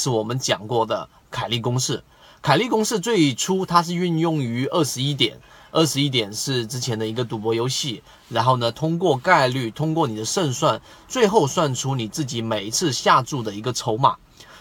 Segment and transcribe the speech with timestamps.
[0.00, 2.02] 是我们讲过的凯利公式。
[2.40, 5.38] 凯利公式最初它是运用于二十一点，
[5.70, 14.16] 二十一点是之前的一个赌博游戏，然后呢，通过概率，通过你的胜算，最后算出你自己每一次下注的一个筹码。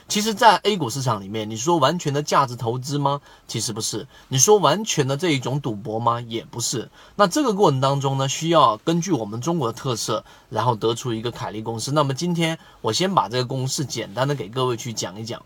[0.09, 3.21] 其实，在 A 股市场里面，你说完全的价值投资吗？
[3.47, 4.07] 其实不是。
[4.27, 6.19] 你说完全的这一种赌博吗？
[6.19, 6.89] 也不是。
[7.15, 11.91] 那这个过程当中呢，需要根据我们中国的特色，然后得出一个凯利公式。
[11.91, 15.43] 那么今天我先把这个公式简单的给各位去讲一讲。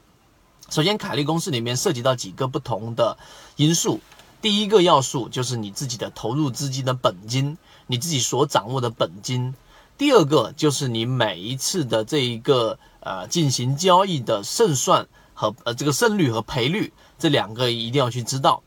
[0.69, 3.17] 首先，凯利公式里面涉及到几个不同的
[3.57, 3.99] 因素。
[4.41, 7.57] 第一个要素就是你自己的投入资金的本金，
[7.87, 9.53] 你自己所掌握的本金。
[9.97, 18.63] 第二个就是你每一次的这一个呃进行交易的胜算和呃这个胜率和赔率这两个一定要去知道。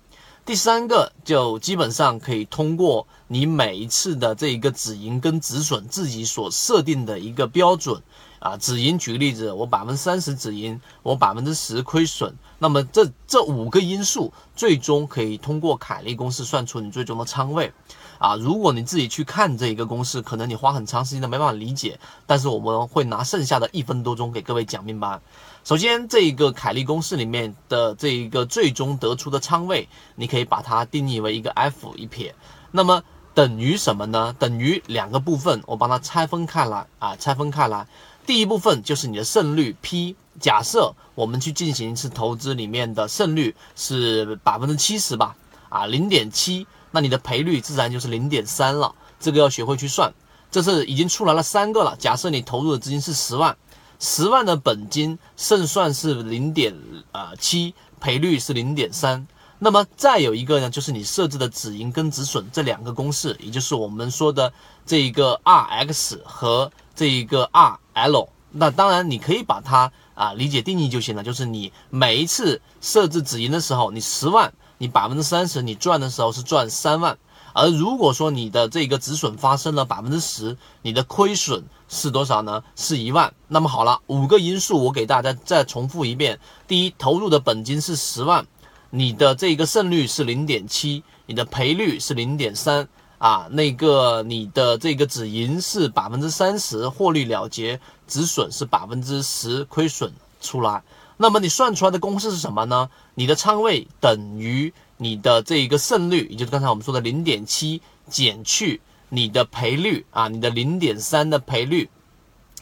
[0.47, 8.01] 第三个就基本上可以通过你每一次的这一个止盈跟止损自己所设定的一个标准
[8.47, 17.73] 啊，止盈举个例子，我百分之三十止盈，我百分之十亏损，那么这这五个因素最终可以通过凯利公式算出你最终的仓位。
[18.19, 21.99] 啊，如果你自己去看这一个公式，可能你花很长时间都没办法理解。
[22.25, 25.21] 但是我们会拿剩下的一分多钟给各位讲明白。
[25.65, 32.33] 首先，这一个凯利公式里面的这一个最终得出的仓位，你可以把它定义为一个 F 一撇。
[32.71, 33.03] 那么
[33.35, 34.35] 等于什么呢？
[34.39, 37.87] 等于两个部分，我把它拆分开来啊，拆分开来。
[38.27, 40.17] 第一部分就是你的胜率 P。
[40.39, 45.35] 假设我们去进行一次投资，里面的胜率是百分之七十吧，
[45.71, 46.67] 啊，零点七。
[46.91, 50.13] 那你的赔率自然就是零点三了，这个要学会去算。
[50.51, 51.97] 这是已经出来了三个了。
[51.99, 53.57] 假设你投入的资金是十万，
[53.99, 56.75] 十万的本金胜算是零点
[57.13, 59.27] 呃七，赔率是零点三。
[59.59, 64.53] 那么再有一个呢，就是你设置的止盈跟止损这两个公式，也就是我们说的
[64.85, 68.29] 这一个 Rx 和这一个 RL。
[68.51, 74.53] 那当然你可以把它啊理解定义就行了，就是你每一次设置止盈的时候，你十万。
[74.79, 77.17] 你百分之三十，你赚的时候是赚三万，
[77.55, 82.63] 而如果说你的这个止损发生了百分之十，你的亏损是多少呢？
[82.77, 83.33] 是一万。
[83.49, 86.39] 那么好了，五个因素我给大家再重复一遍：
[86.69, 88.47] 第一，投入的本金是十万，
[88.91, 92.87] 你的这个胜率是零点七，你的赔率是零点三
[93.19, 100.83] 啊，那个你的这个止盈是百分之三十，获利了结，止损是百分之十，亏损出来。
[101.17, 102.91] 那么你算出来的公式是什么呢？
[103.15, 111.89] 你的仓位等于你的这一个胜率，也就是刚才我们说的零点七减去你的赔率啊，你的零点三的赔率，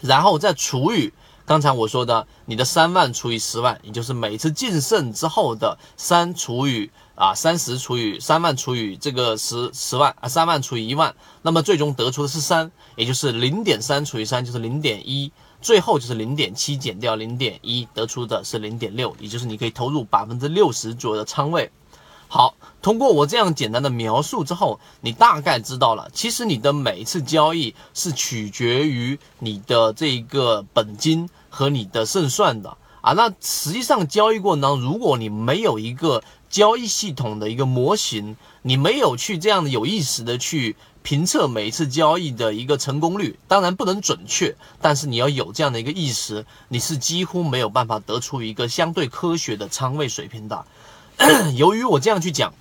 [0.00, 1.12] 然后再除以
[1.46, 15.30] 刚才我说的你的三万除以十万，也就是每次净胜之后的三除以啊三十除以三万除以这个十十万啊三万除以一万，那么最终得出的是三，也就是零点三除以三就是零点一。
[15.60, 21.70] 最后就是零点七减掉零点一，得出的是零点六，也就是你可以投入百分之六十左右的仓位。
[22.36, 33.12] 好，通过我这样简单的描述之后，你大概知道了，其实你的每一次交易是取决于你的这个本金和你的胜算的啊。
[33.12, 40.74] 那实际上交易过程当中，如果你没有一个交易系统的一个模型，你没有去这样的有意识的去。
[41.04, 50.64] 评测每一次交易的一个成功率，当然不能准确，但是你要有这样的一个意识，你是几乎没有办法得出一个相对科学的仓位水平的。
[51.56, 52.52] 由于我这样去讲，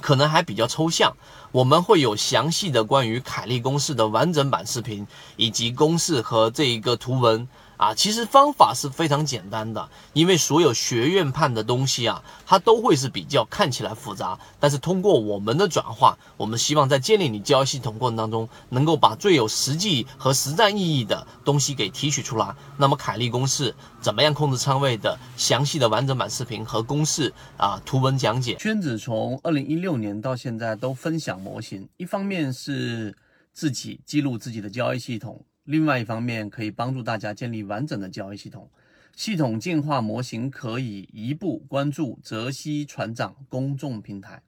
[0.00, 1.16] 可能还比较抽象，
[1.52, 7.48] 我们会有详细的关于凯利公式的完整版视频，以及公式和这一个图文。
[7.76, 22.54] 啊，其实方法是非常简单的，因为所有学院派的东西啊，它都会是比较看起来复杂，但是通过我们的转化，我们希望在建立你交易系统过程当中，能够把最有实际和实战意义的东西给提取出来。
[22.78, 28.54] 那么凯利公式怎么样控制仓位的详细的完整版视频和公式啊图文讲解。
[28.56, 33.14] 圈子从二零一六年到现在都分享模型，一方面是
[33.52, 35.44] 自己记录自己的交易系统。
[35.66, 38.70] 另外一方面，可以帮助大家建立完整的交易系统。
[39.14, 44.42] 系统进化模型可以一步关注泽西船长公众平台。